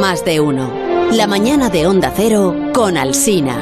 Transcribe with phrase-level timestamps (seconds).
[0.00, 0.70] Más de uno.
[1.12, 3.56] La mañana de Onda Cero con Alsina.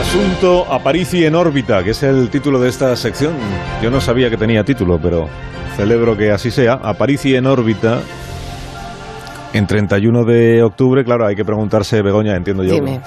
[0.00, 3.34] Asunto Aparici en órbita, que es el título de esta sección.
[3.80, 5.28] Yo no sabía que tenía título, pero
[5.76, 6.72] celebro que así sea.
[6.72, 8.00] Aparici en órbita.
[9.52, 13.00] En 31 de octubre, claro, hay que preguntarse, Begoña, entiendo yo, Dime.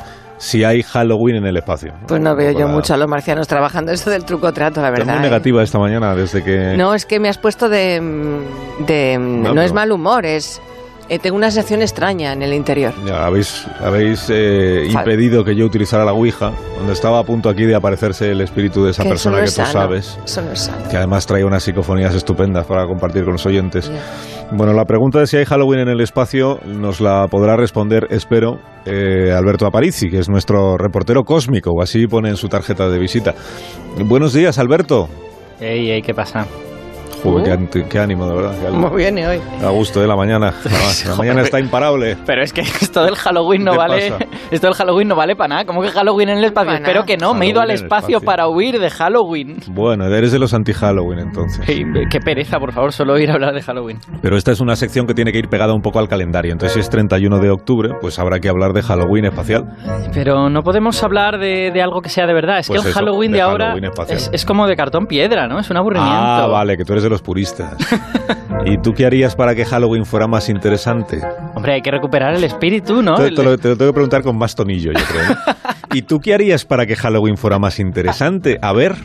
[0.45, 1.91] Si hay Halloween en el espacio.
[2.07, 4.91] Pues no veo yo Para- mucho a los marcianos trabajando esto del truco trato, la
[4.91, 5.15] verdad.
[5.15, 5.29] muy ¿eh?
[5.29, 6.75] negativa esta mañana desde que...
[6.77, 7.99] No, es que me has puesto de...
[8.85, 10.61] de No, no, es mal humor, es...
[11.09, 12.93] eh, tengo una sensación extraña en el interior.
[13.07, 17.63] Ya, habéis habéis eh, impedido que yo utilizara la Ouija, donde estaba a punto aquí
[17.65, 20.19] de aparecerse el espíritu de esa Que eso persona no que es tú sano, sabes,
[20.25, 20.87] Eso no es sano.
[20.89, 23.89] que además trae unas psicofonías estupendas para compartir con los oyentes.
[23.89, 23.99] Ya.
[24.51, 28.59] Bueno, la pregunta de si hay Halloween en el espacio nos la podrá responder, espero,
[28.85, 32.99] eh, Alberto Aparici, que es nuestro reportero cósmico, o así pone en su tarjeta de
[32.99, 33.33] visita.
[34.05, 35.09] Buenos días, Alberto.
[35.59, 36.45] Ey, ey, ¿qué pasa?
[37.89, 38.53] Qué, ánimo, de verdad.
[38.67, 38.83] ánimo.
[38.83, 39.39] ¿Cómo viene hoy?
[39.63, 40.53] A gusto de la mañana.
[41.09, 42.17] La, mañana está imparable.
[42.25, 44.11] Pero es que esto del Halloween no ¿Qué vale.
[44.11, 44.25] pasa?
[44.51, 45.65] Esto del Halloween no vale para nada.
[45.65, 46.67] ¿Cómo que Halloween en el espacio?
[46.67, 47.05] Para Espero nada.
[47.07, 47.33] que no.
[47.33, 48.25] Me he ido al el espacio, espacio.
[48.25, 49.57] para huir de Halloween.
[49.69, 51.65] Bueno, eres de los anti-Halloween entonces.
[51.65, 53.97] Qué pereza, por favor, solo ir a hablar de Halloween.
[54.21, 56.51] Pero esta es una sección que tiene que ir pegada un poco al calendario.
[56.51, 59.63] Entonces, si es 31 de octubre, pues habrá que hablar de Halloween espacial.
[60.13, 62.59] Pero no podemos hablar de, de algo que sea de verdad.
[62.59, 64.17] Es Pues que el eso, Halloween de, de ahora Halloween espacial.
[64.17, 65.59] es, es como de cartón piedra, ¿no?
[65.59, 66.15] Es un aburrimiento.
[66.15, 67.75] Ah, vale, que tú eres de los puristas.
[68.65, 71.21] ¿Y tú qué harías para que Halloween fuera más interesante?
[71.53, 73.15] Hombre, hay que recuperar el espíritu, ¿no?
[73.15, 75.29] Te, te lo, te lo tengo que preguntar con más tonillo, yo creo.
[75.29, 75.35] ¿no?
[75.95, 78.57] ¿Y tú qué harías para que Halloween fuera más interesante?
[78.61, 78.95] A ver,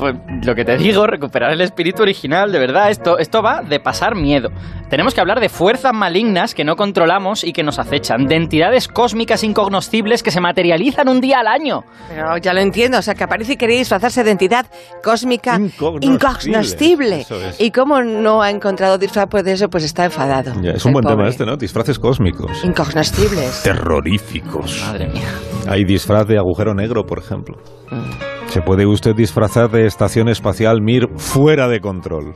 [0.00, 0.14] Pues
[0.46, 4.16] lo que te digo, recuperar el espíritu original, de verdad, esto, esto va de pasar
[4.16, 4.48] miedo.
[4.88, 8.88] Tenemos que hablar de fuerzas malignas que no controlamos y que nos acechan, de entidades
[8.88, 11.82] cósmicas incognoscibles que se materializan un día al año.
[12.08, 14.64] Pero ya lo entiendo, o sea, que aparece y quería disfrazarse de entidad
[15.04, 15.60] cósmica
[16.00, 17.60] Incognoscible, es.
[17.60, 20.54] Y como no ha encontrado disfraz pues de eso, pues está enfadado.
[20.62, 21.28] ya, es un buen tema pobre.
[21.28, 21.58] este, ¿no?
[21.58, 22.64] Disfraces cósmicos.
[22.64, 23.62] Incognoscibles.
[23.62, 24.82] Terroríficos.
[24.86, 25.28] Madre mía.
[25.68, 27.58] Hay disfraz de agujero negro, por ejemplo.
[27.90, 28.29] Mm.
[28.50, 32.34] Se puede usted disfrazar de estación espacial Mir fuera de control.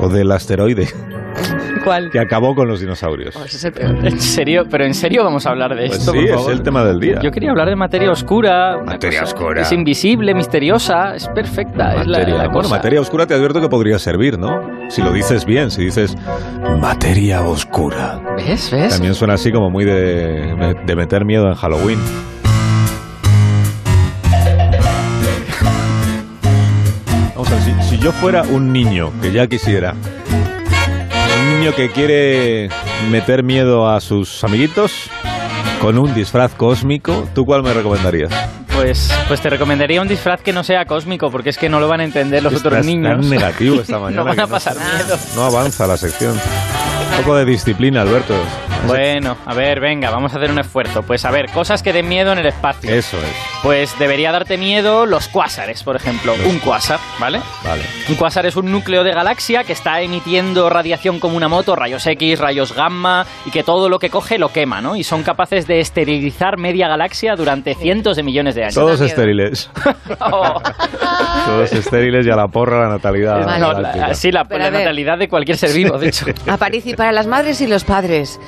[0.00, 0.88] O del asteroide
[1.84, 2.10] ¿Cuál?
[2.10, 3.36] que acabó con los dinosaurios.
[3.36, 4.04] Oh, ese es el peor.
[4.04, 6.52] En serio, pero en serio vamos a hablar de Pues esto, sí, por es favor?
[6.52, 7.20] el tema del día.
[7.22, 8.78] Yo quería hablar de materia oscura.
[8.84, 9.62] Materia oscura.
[9.62, 11.94] Es invisible, misteriosa, es perfecta.
[12.00, 12.74] es la- Materia, la bueno, cosa.
[12.76, 14.60] materia oscura te advierto que podría servir, ¿no?
[14.90, 16.16] Si lo dices bien, si dices
[16.80, 18.20] materia oscura.
[18.36, 18.70] ¿Ves?
[18.72, 18.94] ¿Ves?
[18.94, 21.98] También suena así como muy de, de meter miedo en Halloween.
[28.04, 32.68] Yo fuera un niño, que ya quisiera, un niño que quiere
[33.10, 35.08] meter miedo a sus amiguitos
[35.80, 38.30] con un disfraz cósmico, ¿tú cuál me recomendarías?
[38.74, 41.88] Pues, pues te recomendaría un disfraz que no sea cósmico, porque es que no lo
[41.88, 43.24] van a entender los Estás otros tan niños.
[43.24, 44.22] negativo esta mañana.
[44.22, 45.16] no van a pasar miedo.
[45.34, 46.32] No avanza la sección.
[46.32, 48.34] Un poco de disciplina, Alberto.
[48.86, 51.04] Bueno, a ver, venga, vamos a hacer un esfuerzo.
[51.04, 52.90] Pues a ver, cosas que den miedo en el espacio.
[52.90, 53.53] Eso es.
[53.64, 56.34] Pues debería darte miedo los cuásares, por ejemplo.
[56.46, 57.40] Un cuásar, ¿vale?
[57.64, 57.82] Vale.
[58.10, 62.06] Un cuásar es un núcleo de galaxia que está emitiendo radiación como una moto, rayos
[62.06, 64.96] X, rayos gamma, y que todo lo que coge lo quema, ¿no?
[64.96, 68.74] Y son capaces de esterilizar media galaxia durante cientos de millones de años.
[68.74, 69.70] Todos estériles.
[70.20, 70.60] Oh.
[71.46, 73.44] Todos estériles y a la porra la natalidad.
[73.44, 73.58] Vale.
[73.60, 76.26] No, la- sí, la, la natalidad de cualquier ser vivo, de hecho.
[76.46, 78.38] Aparici para las madres y los padres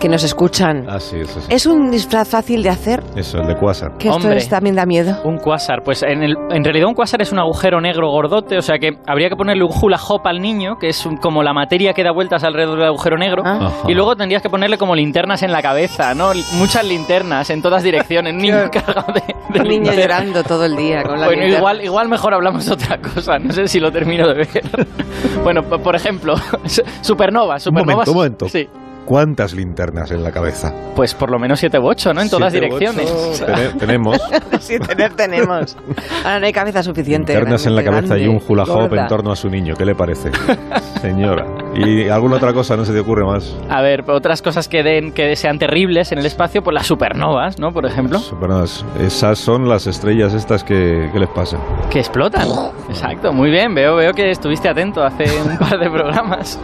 [0.00, 0.84] que nos escuchan.
[0.88, 1.46] Ah, sí, eso sí.
[1.48, 3.02] ¿Es un disfraz fácil de hacer?
[3.14, 3.96] Eso, el de Quasar.
[3.98, 4.34] Que esto Hombre.
[4.62, 5.16] También da miedo.
[5.24, 8.62] Un cuásar, pues en, el- en realidad un cuásar es un agujero negro gordote, o
[8.62, 11.52] sea que habría que ponerle un hula hop al niño, que es un- como la
[11.52, 13.72] materia que da vueltas alrededor del agujero negro, Ah.
[13.88, 16.30] Y luego tendrías que ponerle como linternas en la cabeza, ¿no?
[16.30, 20.76] L- Muchas linternas en todas direcciones, niño encargado de, de Un niño llorando todo el
[20.76, 21.58] día con la Bueno, linterna.
[21.58, 24.48] igual, igual mejor hablamos de otra cosa, no sé si lo termino de ver.
[25.42, 26.68] bueno, por ejemplo, Un
[27.02, 27.66] supernovas.
[27.72, 28.48] momento, un momento.
[28.48, 28.68] Sí,
[29.04, 30.72] ¿Cuántas linternas en la cabeza?
[30.94, 32.20] pues por lo menos siete u ocho, ¿no?
[32.20, 33.40] En todas Siete ocho direcciones.
[33.46, 34.18] tene- tenemos
[34.60, 35.76] Sí, tener tenemos.
[36.24, 37.32] Ahora no hay cabeza suficiente.
[37.34, 39.02] linternas en la grande, cabeza y un hula gorda.
[39.02, 39.74] en torno a su niño.
[39.76, 40.30] ¿Qué le parece?
[41.00, 41.46] Señora.
[41.74, 43.56] ¿Y alguna otra cosa no se te ocurre más?
[43.68, 47.58] A ver, otras cosas que den que sean terribles en el espacio, pues las supernovas,
[47.58, 47.72] ¿no?
[47.72, 48.84] Por ejemplo, Supernovas.
[49.00, 51.58] Esas son las estrellas estas que, ¿qué les pasa?
[51.90, 52.48] que explotan.
[52.88, 53.74] Exacto, muy bien.
[53.74, 56.58] Veo, veo que estuviste atento hace un par de programas.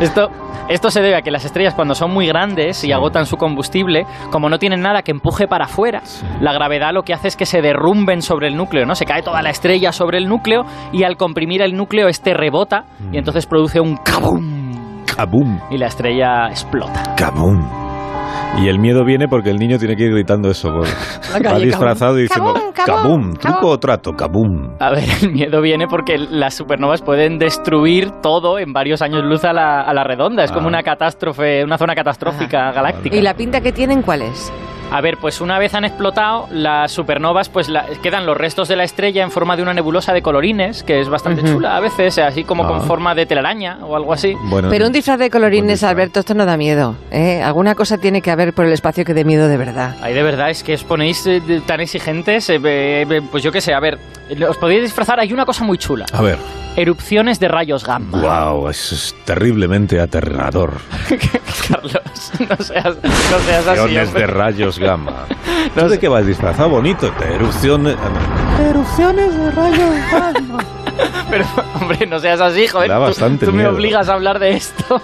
[0.00, 0.30] Esto,
[0.68, 4.06] esto se debe a que las estrellas cuando son muy grandes y agotan su combustible,
[4.30, 6.02] como no tienen nada que empuje para afuera,
[6.40, 8.94] la gravedad lo que hace es que se derrumben sobre el núcleo, ¿no?
[8.94, 12.84] Se cae toda la estrella sobre el núcleo y al comprimir el núcleo este rebota
[13.12, 14.53] y entonces produce un kabum
[15.70, 17.14] Y la estrella explota.
[17.16, 17.66] ¡Kabum!
[18.56, 20.68] Y el miedo viene porque el niño tiene que ir gritando eso.
[20.70, 20.86] por-
[21.44, 23.70] va disfrazado y diciendo kabum, truco kabum".
[23.72, 24.76] o trato, kabum.
[24.78, 29.44] A ver, el miedo viene porque las supernovas pueden destruir todo en varios años luz
[29.44, 30.44] a la, a la redonda.
[30.44, 30.68] Es como Ah.
[30.68, 33.16] una catástrofe, una zona catastrófica galáctica.
[33.16, 34.52] ¿Y la pinta que tienen cuál es?
[34.96, 38.76] A ver, pues una vez han explotado, las supernovas, pues la- quedan los restos de
[38.76, 42.16] la estrella en forma de una nebulosa de colorines, que es bastante chula a veces,
[42.18, 42.68] así como Ah.
[42.68, 44.36] con forma de telaraña o algo así.
[44.44, 45.90] Bueno, Pero un disfraz de colorines, disfraz.
[45.90, 46.94] Alberto, esto no da miedo.
[47.10, 47.42] ¿eh?
[47.42, 49.96] Alguna cosa tiene que haber por el espacio que dé miedo de verdad.
[50.00, 53.50] Ahí de verdad es que os ponéis eh, de- tan exigentes, eh, eh, pues yo
[53.50, 53.98] qué sé, a ver,
[54.48, 56.38] os podéis disfrazar, hay una cosa muy chula, A ver,
[56.76, 58.20] erupciones de rayos gamma.
[58.20, 60.74] wow, eso es terriblemente aterrador.
[61.68, 61.92] Carlos,
[62.48, 63.78] no seas, no seas así.
[63.80, 65.12] Erupciones de rayos gamma.
[65.74, 66.00] No ¿Tú de sé.
[66.00, 66.68] qué vas disfrazado?
[66.68, 67.10] Bonito.
[67.18, 67.96] De erupciones.
[71.30, 71.44] Pero,
[71.80, 72.88] hombre, no seas así, joder.
[72.90, 73.70] Da tú- bastante tú, me miedo.
[73.74, 75.00] obligas a hablar de esto.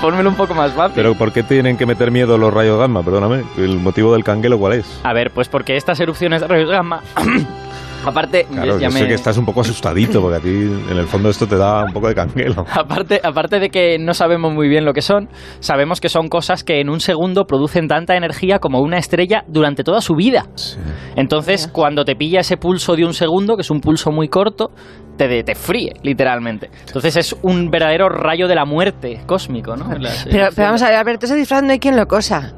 [0.00, 0.92] Pónmelo un poco más fácil.
[0.96, 3.02] Pero ¿por qué tienen que meter miedo los rayos gamma?
[3.04, 3.44] Perdóname.
[3.56, 5.00] ¿El motivo del canguelo cuál es?
[5.04, 7.00] A ver, pues porque estas erupciones de rayos gamma.
[8.10, 10.48] aparte, Claro, ya yo me- sé que estás un poco asustadito porque a ti
[10.90, 12.64] en el fondo esto te da un poco de canguelo.
[12.72, 15.28] Aparte, aparte de que no sabemos muy bien lo que son,
[15.60, 19.82] sabemos que son cosas que en un segundo producen tanta energía como una estrella durante
[19.84, 20.46] toda su vida.
[20.54, 20.78] Sí.
[21.16, 24.70] Entonces, cuando te pilla ese pulso de un segundo, que es un pulso muy corto,
[25.16, 26.70] te, de- te fríe, literalmente.
[26.86, 29.88] Entonces es un verdadero rayo de la muerte cósmico, ¿no?
[29.88, 32.52] Pero, pero vamos a ver, Alberto, ese disfraz no hay quien lo cosa.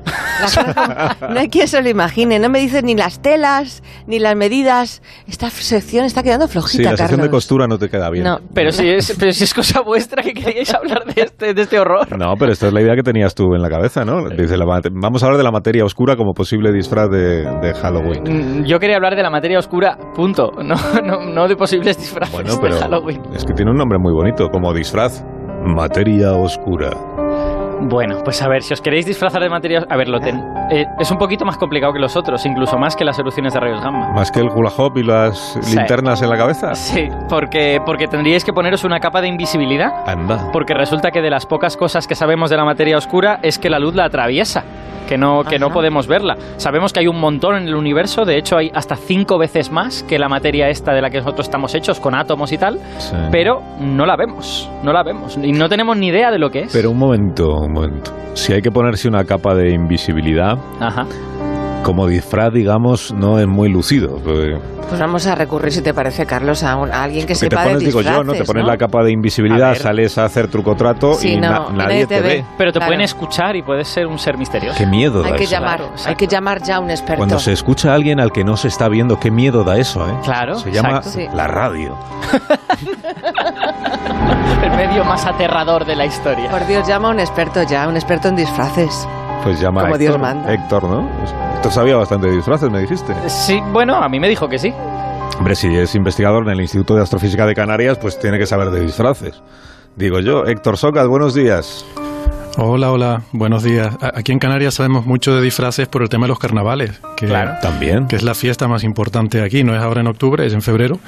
[1.32, 2.38] No hay quien se lo imagine.
[2.38, 5.02] No me dices ni las telas, ni las medidas.
[5.26, 8.24] Esta sección está quedando Sí, flojita, la sección de costura no te queda bien.
[8.24, 8.38] No.
[8.54, 11.78] Pero si, es, pero si es cosa vuestra que queríais hablar de este, de este
[11.78, 12.16] horror.
[12.18, 14.28] No, pero esta es la idea que tenías tú en la cabeza, ¿no?
[14.28, 17.74] Dice, la mate- vamos a hablar de la materia oscura como posible disfraz de, de
[17.74, 18.22] Halloween.
[18.62, 20.50] Mm, Yo quería hablar de la materia oscura, punto.
[20.62, 20.74] No,
[21.04, 23.22] no, no de posibles disfraces Bueno, de Halloween.
[23.34, 25.24] es que tiene un nombre muy bonito, como disfraz.
[25.64, 26.90] Materia oscura.
[27.80, 29.84] Bueno, pues a ver, si os queréis disfrazar de materia...
[29.88, 30.36] A ver, lo ten...
[30.70, 33.60] eh, es un poquito más complicado que los otros, incluso más que las erupciones de
[33.60, 34.12] rayos gamma.
[34.12, 35.76] Más que el hula hop y las Sí.
[35.76, 36.74] linternas en la cabeza.
[36.74, 39.90] Sí, porque, porque tendríais que poneros una capa de invisibilidad.
[40.06, 40.50] Anda.
[40.52, 43.70] Porque resulta que de las pocas cosas que sabemos de la materia oscura es que
[43.70, 44.64] la luz la atraviesa,
[45.08, 46.36] que no, que no podemos verla.
[46.58, 50.02] Sabemos que hay un montón en el universo, de hecho hay hasta cinco veces más
[50.02, 53.16] que la materia esta de la que nosotros estamos hechos, con átomos y tal, Sí.
[53.32, 56.60] pero no la vemos, no la vemos, y no tenemos ni idea de lo que
[56.64, 56.72] es.
[56.74, 58.12] Pero un momento, momento.
[58.34, 60.58] Si hay que ponerse una capa de invisibilidad.
[61.82, 64.16] Como disfraz, digamos, no es muy lucido.
[64.16, 64.58] porque-
[64.88, 67.56] Pues vamos a recurrir, si te parece, Carlos, a, un- a alguien que Porque te
[67.56, 68.32] sepa pones, de digo disfraces, yo, ¿no?
[68.32, 68.68] Te pones ¿no?
[68.70, 72.20] la capa de invisibilidad, sales a hacer truco-trato Sí, y no, na- y nadie te
[72.22, 72.44] ve.
[72.56, 72.88] Pero te Claro.
[72.88, 74.78] pueden escuchar y puedes ser un ser misterioso.
[74.78, 75.52] Qué miedo da Hay que eso.
[75.52, 77.18] llamar, Claro, hay que llamar ya a un experto.
[77.18, 80.08] Cuando se escucha a alguien al que no se está viendo, qué miedo da eso,
[80.08, 80.14] ¿eh?
[80.24, 81.36] Claro, Se llama exacto.
[81.36, 81.94] La radio.
[84.62, 86.50] El medio más aterrador de la historia.
[86.50, 89.06] Por Dios, llama a un experto ya, un experto en disfraces.
[89.44, 90.52] Pues llama Como a Dios manda.
[90.52, 91.08] Héctor, ¿no?
[91.58, 93.12] Pues Héctor sabía bastante de disfraces, me dijiste.
[93.28, 94.72] Sí, bueno, a mí me dijo que sí.
[95.38, 98.70] Hombre, si es investigador en el Instituto de Astrofísica de Canarias, pues tiene que saber
[98.70, 99.42] de disfraces.
[99.96, 101.84] Digo yo, Héctor Socas, buenos días.
[102.58, 103.92] Hola, hola, buenos días.
[104.00, 107.26] Aquí en Canarias sabemos mucho de disfraces por el tema de los carnavales, que,
[107.60, 108.06] También.
[108.06, 109.64] que es la fiesta más importante aquí.
[109.64, 111.00] No es ahora en octubre, es en febrero,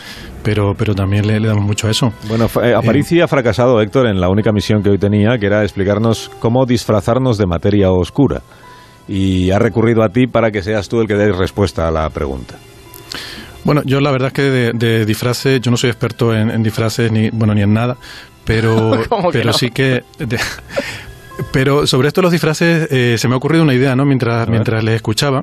[0.43, 2.12] pero, pero también le, le damos mucho a eso.
[2.29, 5.62] Bueno, eh, Aparici ha fracasado, Héctor, en la única misión que hoy tenía, que era
[5.62, 8.43] explicarnos cómo disfrazarnos de materia oscura.
[9.08, 12.08] Y ha recurrido a ti para que seas tú el que des respuesta a la
[12.11, 12.55] pregunta.
[13.64, 16.62] Bueno, yo la verdad es que de, de disfraces, yo no soy experto en, en
[16.62, 17.97] disfraces ni bueno ni en nada,
[18.45, 19.59] pero, ¿Cómo que pero no?
[19.59, 20.02] sí que.
[20.19, 20.38] de-
[21.52, 24.04] pero sobre esto de los disfraces eh, se me ha ocurrido una idea, ¿no?
[24.04, 25.42] Mientras, mientras les escuchaba.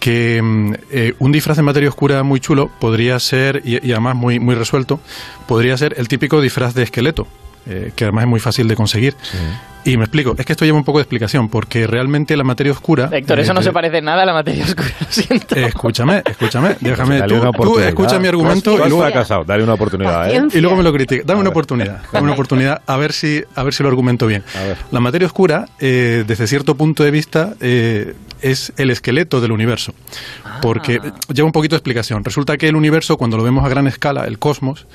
[0.00, 4.16] Que mm, eh, un disfraz en materia oscura muy chulo podría ser, y, y además
[4.16, 4.98] muy, muy resuelto,
[5.46, 7.28] podría ser el típico disfraz de esqueleto,
[7.66, 9.14] eh, que además es muy fácil de conseguir.
[9.84, 12.72] Y me explico, es que esto lleva un poco de explicación, porque realmente la materia
[12.72, 13.08] oscura...
[13.10, 15.56] Héctor, eh, eso no se parece nada a la materia oscura, lo siento.
[15.56, 17.18] eh, escúchame, escúchame, déjame.
[17.18, 20.40] Dale Tú, una tú escucha mi argumento y luego, fracasado, dale una oportunidad, ¿eh?
[20.52, 21.22] Y luego me lo critica.
[21.26, 21.56] Dame A una ver.
[21.56, 24.44] oportunidad, dame una oportunidad a ver si, a ver si lo argumento bien.
[24.54, 24.76] A ver.
[24.92, 29.94] La materia oscura, eh, desde cierto punto de vista, eh, es el esqueleto del universo.
[30.60, 31.00] Porque
[31.32, 32.24] lleva un poquito de explicación.
[32.24, 34.86] Resulta que el universo, cuando lo vemos a gran escala, el cosmos,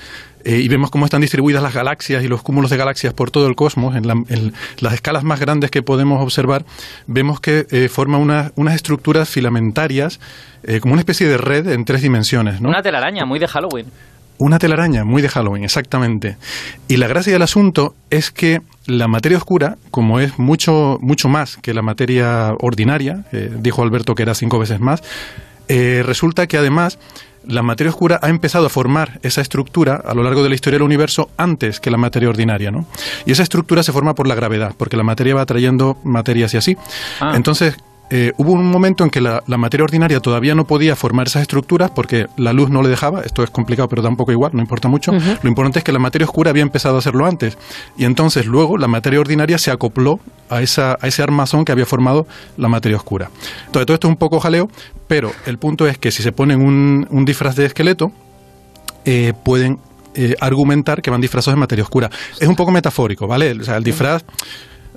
[0.48, 3.48] eh, y vemos cómo están distribuidas las galaxias y los cúmulos de galaxias por todo
[3.48, 6.64] el cosmos, en, la- en las escalas más grandes que podemos observar,
[7.06, 10.20] vemos que eh, forma una- unas estructuras filamentarias,
[10.64, 12.62] eh, como una especie de red en tres dimensiones.
[12.62, 12.70] ¿no?
[12.70, 13.88] Una telaraña, muy de Halloween.
[14.40, 16.38] Una telaraña, muy de Halloween, exactamente.
[16.88, 21.58] Y la gracia del asunto es que la materia oscura, como es mucho, mucho más
[21.58, 25.02] que la materia ordinaria, eh, dijo Alberto que era cinco veces más,
[25.70, 27.00] eh, resulta que además
[27.48, 30.76] la materia oscura ha empezado a formar esa estructura a lo largo de la historia
[30.76, 32.86] del universo antes que la materia ordinaria, ¿no?
[33.26, 36.58] Y esa estructura se forma por la gravedad, porque la materia va atrayendo materias y
[36.58, 36.78] así.
[37.20, 37.34] Ah.
[37.36, 37.78] Entonces,
[38.10, 41.42] eh, hubo un momento en que la, la materia ordinaria todavía no podía formar esas
[41.42, 43.22] estructuras porque la luz no le dejaba.
[43.22, 45.12] Esto es complicado, pero tampoco igual, no importa mucho.
[45.12, 47.58] Lo importante es que la materia oscura había empezado a hacerlo antes.
[47.98, 51.86] Y entonces luego la materia ordinaria se acopló a, esa, a ese armazón que había
[51.86, 53.30] formado la materia oscura.
[53.66, 54.70] Entonces, todo esto es un poco jaleo,
[55.08, 58.12] pero el punto es que si se ponen un, un disfraz de esqueleto,
[59.06, 59.80] eh, pueden
[60.16, 62.10] eh, argumentar que van disfrazados de materia oscura.
[62.40, 63.52] Es un poco metafórico, ¿vale?
[63.52, 64.24] O sea, el disfraz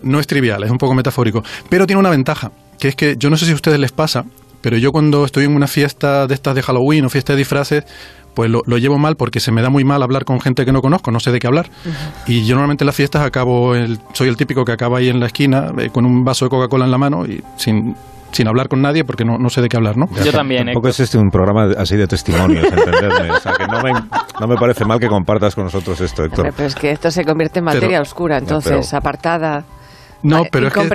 [0.02, 3.30] no es trivial, es un poco metafórico, pero tiene una ventaja, que es que yo
[3.30, 4.24] no sé si a ustedes les pasa,
[4.60, 7.84] pero yo cuando estoy en una fiesta de estas de Halloween o fiesta de disfraces,
[8.34, 10.72] pues lo, lo llevo mal porque se me da muy mal hablar con gente que
[10.72, 11.68] no conozco, no sé de qué hablar.
[12.26, 15.18] Y yo normalmente en las fiestas acabo, el- soy el típico que acaba ahí en
[15.20, 17.96] la esquina eh, con un vaso de Coca-Cola en la mano y sin,
[18.30, 20.06] sin hablar con nadie porque no, no sé de qué hablar, ¿no?
[20.24, 20.90] Yo también, Tampoco Héctor.
[20.90, 23.32] es este un programa así de testimonios, entenderme.
[23.32, 23.92] O sea, que no me,
[24.40, 26.52] no me parece mal que compartas con nosotros esto, Héctor.
[26.54, 29.64] Pero es que esto se convierte en materia Pero- oscura, entonces, pero- apartada,
[30.22, 30.94] No, eh, pero es que, esto.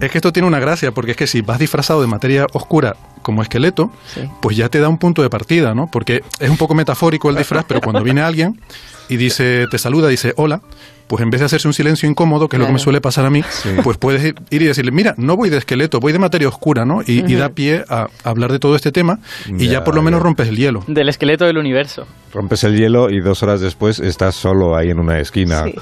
[0.00, 2.96] Es que esto tiene una gracia, porque es que si vas disfrazado de materia oscura
[3.24, 4.20] como esqueleto, Sí.
[4.40, 5.88] pues ya te da un punto de partida, ¿no?
[5.90, 8.60] Porque es un poco metafórico el disfraz, pero cuando viene alguien
[9.08, 10.60] y dice, te saluda, dice hola,
[11.08, 12.84] pues en vez de hacerse un silencio incómodo, que es lo que me Claro.
[12.84, 13.42] suele pasar a mí,
[13.82, 17.02] pues puedes ir y decirle, mira, no voy de esqueleto, voy de materia oscura, ¿no?
[17.02, 20.02] Y, y da pie a, hablar de todo este tema y ya, Ya, por lo
[20.02, 20.24] menos ya.
[20.24, 20.82] rompes el hielo.
[20.86, 22.06] Del esqueleto del universo.
[22.32, 25.64] Rompes el hielo y dos horas después estás solo ahí en una esquina.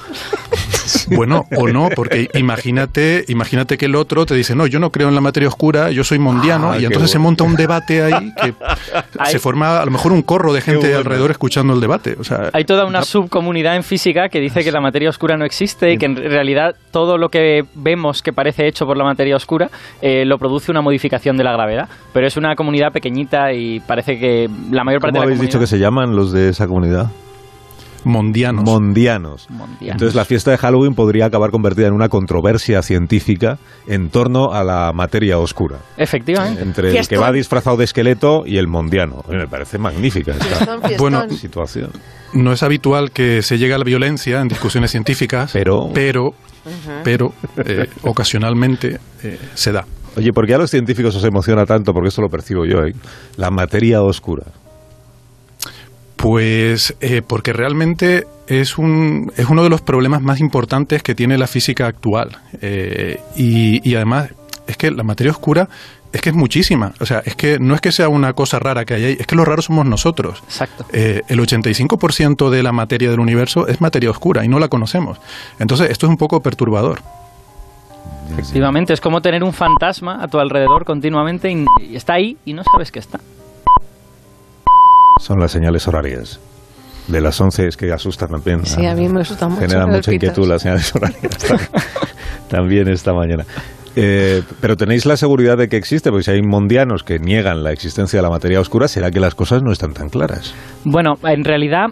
[1.07, 5.07] Bueno, o no, porque imagínate, imagínate que el otro te dice, no, yo no creo
[5.09, 7.29] en la materia oscura, yo soy mondiano, Ah, y entonces se bueno.
[7.33, 8.53] Monta un debate ahí que
[9.19, 10.97] Hay- se forma a lo mejor un corro de gente bueno.
[10.97, 12.15] alrededor escuchando el debate.
[12.19, 15.45] O sea, Hay toda una subcomunidad en física que dice que la materia oscura no
[15.45, 19.35] existe y que en realidad todo lo que vemos que parece hecho por la materia
[19.35, 19.69] oscura
[20.01, 21.89] eh, lo produce una modificación de la gravedad.
[22.13, 25.41] Pero es una comunidad pequeñita y parece que la mayor parte ¿Cómo de la habéis
[25.41, 27.07] dicho que se llaman los de esa comunidad?
[28.05, 28.63] Mondianos.
[28.63, 29.47] Mondianos.
[29.49, 29.81] Mondianos.
[29.93, 33.57] Entonces la fiesta de Halloween podría acabar convertida en una controversia científica
[33.87, 35.77] en torno a la materia oscura.
[35.97, 36.61] Efectivamente.
[36.61, 39.23] Entre el que va disfrazado de esqueleto y el mondiano.
[39.29, 40.97] Me parece magnífica esta Fiestón, fiestón.
[40.97, 41.89] Bueno, situación.
[42.33, 46.33] No es habitual que se llegue a la violencia en discusiones científicas, Pero- pero,
[47.03, 47.33] pero
[47.65, 49.85] eh, ocasionalmente eh, se da.
[50.15, 51.91] Oye, ¿por qué a los científicos os emociona tanto?
[51.93, 52.93] Porque esto lo percibo yo, ¿eh?
[53.37, 54.43] La materia oscura.
[56.23, 61.37] Pues eh, porque realmente es, un, es uno de los problemas más importantes que tiene
[61.37, 62.37] la física actual.
[62.61, 64.29] Eh, y, y además
[64.65, 65.67] es que la materia oscura
[66.13, 66.93] es que es muchísima.
[67.01, 69.27] O sea, es que no es que sea una cosa rara que hay ahí, es
[69.27, 70.41] que lo raro somos nosotros.
[70.45, 70.85] Exacto.
[70.93, 75.19] Eh, el 85% de la materia del universo es materia oscura y no la conocemos.
[75.59, 77.01] Entonces, esto es un poco perturbador.
[78.31, 82.53] Efectivamente, es como tener un fantasma a tu alrededor continuamente y, y está ahí y
[82.53, 83.19] no sabes que está.
[85.23, 86.41] Son las señales horarias.
[87.07, 88.65] De las 11 es que asustan también.
[88.65, 89.61] Sí, a mí me asusta mucho.
[89.61, 91.37] Generan mucha inquietud las señales horarias.
[92.49, 93.45] también esta mañana.
[93.95, 97.71] Eh, pero tenéis la seguridad de que existe, porque si hay mondianos que niegan la
[97.71, 100.53] existencia de la materia oscura, será que las cosas no están tan claras.
[100.83, 101.87] Bueno, en realidad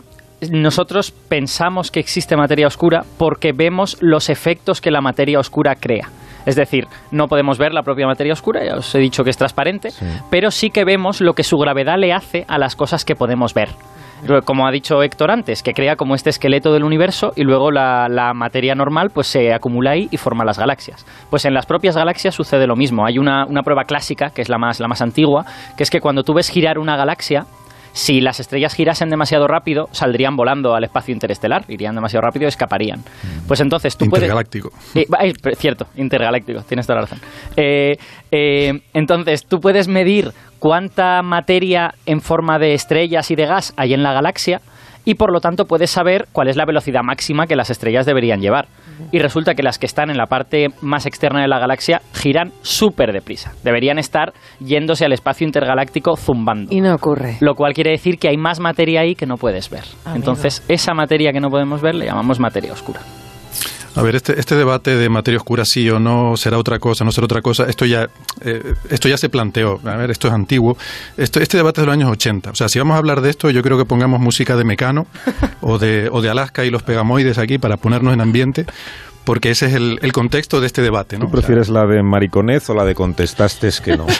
[0.51, 6.09] nosotros pensamos que existe materia oscura porque vemos los efectos que la materia oscura crea.
[6.45, 9.37] Es decir, no podemos ver la propia materia oscura, ya os he dicho que es
[9.37, 9.89] transparente,
[10.29, 13.53] pero sí que vemos lo que su gravedad le hace a las cosas que podemos
[13.53, 13.69] ver.
[14.45, 18.07] Como ha dicho Héctor antes, que crea como este esqueleto del universo y luego la,
[18.07, 21.07] la materia normal pues se acumula ahí y forma las galaxias.
[21.31, 23.03] Pues en las propias galaxias sucede lo mismo.
[23.03, 25.45] Hay una, una prueba clásica, que es la más, la más antigua,
[25.75, 27.45] que es que cuando tú ves girar una galaxia,
[27.93, 32.47] si las estrellas girasen demasiado rápido, saldrían volando al espacio interestelar, irían demasiado rápido y
[32.47, 33.03] escaparían.
[33.47, 34.23] Pues entonces tú puedes...
[34.23, 34.71] Intergaláctico.
[35.21, 37.19] Eh, cierto, intergaláctico, tienes toda la razón.
[37.55, 37.97] Eh,
[38.31, 43.93] eh, entonces, tú puedes medir cuánta materia en forma de estrellas y de gas hay
[43.93, 44.61] en la galaxia
[45.05, 48.41] y por lo tanto puedes saber cuál es la velocidad máxima que las estrellas deberían
[48.41, 48.67] llevar.
[49.11, 52.51] Y resulta que las que están en la parte más externa de la galaxia giran
[52.61, 53.53] súper deprisa.
[53.63, 56.73] Deberían estar yéndose al espacio intergaláctico zumbando.
[56.73, 57.37] Y no ocurre.
[57.39, 59.83] Lo cual quiere decir que hay más materia ahí que no puedes ver.
[60.05, 60.17] Amigo.
[60.17, 62.99] Entonces, esa materia que no podemos ver le llamamos materia oscura.
[63.95, 67.11] A ver, este, este debate de materia oscura sí o no será otra cosa, no
[67.11, 68.09] será otra cosa, esto ya,
[68.41, 69.81] eh, esto ya se planteó.
[69.83, 70.77] A ver, esto es antiguo.
[71.17, 72.51] Esto, este debate es de los años 80.
[72.51, 75.07] O sea, si vamos a hablar de esto, yo creo que pongamos música de Mecano
[75.61, 78.65] o de, o de Alaska y los pegamoides aquí para ponernos en ambiente,
[79.23, 81.17] porque ese es el, el contexto de este debate.
[81.17, 81.25] ¿no?
[81.25, 84.07] ¿Tú prefieres la de mariconez o la de contestaste que no?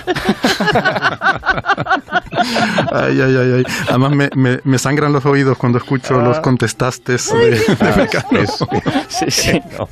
[2.92, 3.64] Ay, ay, ay, ay.
[3.90, 7.62] Además, me, me- me sangran los oídos cuando escucho los contestastes de, de.
[7.80, 8.64] Ah, Es-
[9.10, 9.62] Sí, sí.
[9.78, 9.88] no.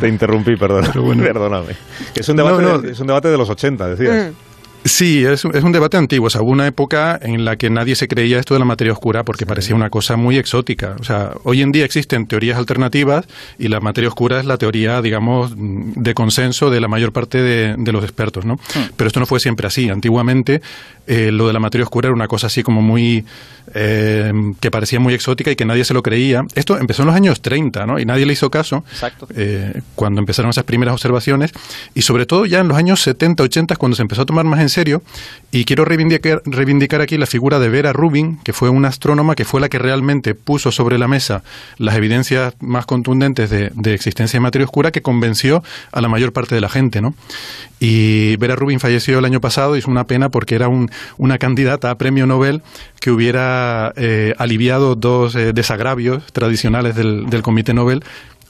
[0.00, 0.86] Te interrumpí, perdón.
[1.04, 1.22] Bueno.
[1.22, 1.76] Perdóname.
[2.14, 2.78] Es un, debate No, no.
[2.78, 4.32] De, es un debate de los 80, decías.
[4.84, 6.26] Sí, es, es, un debate antiguo.
[6.26, 8.92] O sea, hubo una época en la que nadie se creía esto de la materia
[8.92, 10.96] oscura porque parecía una cosa muy exótica.
[11.00, 13.26] O sea, hoy en día existen teorías alternativas
[13.58, 17.76] y la materia oscura es la teoría, digamos, de consenso de la mayor parte de,
[17.78, 18.54] de los expertos, ¿no?
[18.54, 18.90] Hmm.
[18.94, 19.88] Pero esto no fue siempre así.
[19.88, 20.60] Antiguamente
[21.06, 23.24] eh, lo de la materia oscura era una cosa así como muy...
[23.74, 26.44] Eh, que parecía muy exótica y que nadie se lo creía.
[26.54, 27.98] Esto empezó en los años 30, ¿no?
[27.98, 28.84] Y nadie le hizo caso
[29.34, 31.52] eh, cuando empezaron esas primeras observaciones.
[31.94, 34.60] Y sobre todo ya en los años 70, 80, cuando se empezó a tomar más
[34.60, 35.02] en serio.
[35.50, 39.44] Y quiero reivindicar, reivindicar aquí la figura de Vera Rubin, que fue una astrónoma que
[39.44, 41.44] fue la que realmente puso sobre la mesa
[41.78, 45.62] las evidencias más contundentes de, de existencia de materia oscura que convenció
[45.92, 47.14] a la mayor parte de la gente, ¿no?
[47.78, 51.38] Y Vera Rubin falleció el año pasado y es una pena porque era un, una
[51.38, 52.62] candidata a premio Nobel
[53.00, 58.02] que hubiera eh, aliviado dos eh, desagravios tradicionales del, del Comité Nobel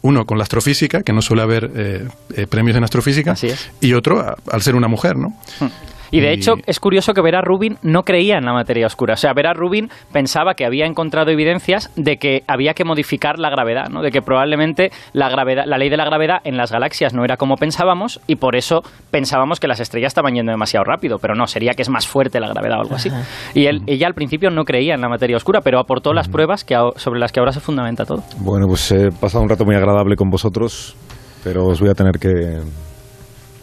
[0.05, 3.35] uno con la astrofísica, que no suele haber eh, eh, premios en astrofísica,
[3.81, 5.29] y otro a, al ser una mujer, ¿no?
[5.59, 5.69] Hmm.
[6.11, 9.15] Y de hecho es curioso que Vera Rubin no creía en la materia oscura.
[9.15, 13.51] O sea, Vera Rubin pensaba que había encontrado evidencias de que había que modificar la
[13.51, 14.03] gravedad, ¿no?
[14.03, 17.37] De que probablemente la gravedad, la ley de la gravedad en las galaxias no era
[17.37, 21.47] como pensábamos y por eso pensábamos que las estrellas estaban yendo demasiado rápido, pero no,
[21.47, 23.11] sería que es más fuerte la gravedad o algo así.
[23.55, 26.65] Y él, ella al principio no creía en la materia oscura, pero aportó las pruebas
[26.65, 28.23] que, sobre las que ahora se fundamenta todo.
[28.39, 30.97] Bueno, pues he pasado un rato muy agradable con vosotros,
[31.43, 32.61] pero os voy a tener que,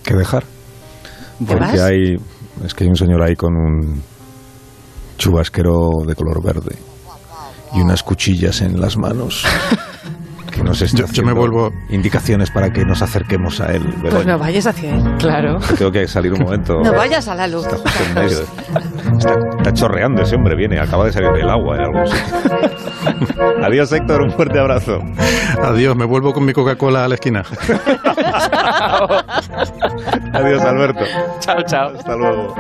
[0.04, 0.44] que dejar.
[1.48, 2.18] Porque hay
[2.64, 4.02] es que hay un señor ahí con un
[5.18, 6.76] chubasquero de color verde
[7.74, 9.46] y unas cuchillas en las manos.
[10.52, 13.84] Que nos está yo, yo, me vuelvo indicaciones para que nos acerquemos a él.
[14.04, 14.10] ¿verdad?
[14.18, 15.60] Pues no vayas hacia él, claro.
[15.78, 16.74] Tengo que salir un momento.
[16.84, 17.66] No vayas a la luz.
[17.66, 18.40] Está justo en medio.
[19.18, 22.38] Está, está chorreando ese hombre, viene, acaba de salir del agua en algún sitio.
[23.64, 25.00] Adiós, Héctor, un fuerte abrazo.
[25.64, 27.44] Adiós, me vuelvo con mi Coca-Cola a la esquina.
[30.34, 31.04] Adiós, Alberto.
[31.40, 31.92] Chao, chao.
[31.96, 32.56] Hasta luego.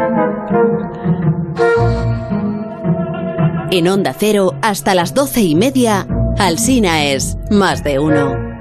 [3.71, 6.05] En Onda Cero, hasta las doce y media,
[6.37, 8.49] Alsina es más de uno.